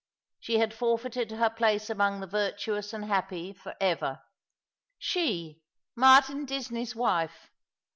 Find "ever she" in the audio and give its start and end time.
3.79-5.61